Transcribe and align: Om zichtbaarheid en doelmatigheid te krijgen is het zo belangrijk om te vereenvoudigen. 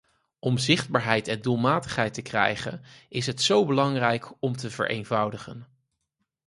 Om 0.39 0.57
zichtbaarheid 0.57 1.27
en 1.27 1.41
doelmatigheid 1.41 2.13
te 2.13 2.21
krijgen 2.21 2.81
is 3.09 3.25
het 3.25 3.41
zo 3.41 3.65
belangrijk 3.65 4.31
om 4.39 4.55
te 4.57 4.69
vereenvoudigen. 4.71 5.67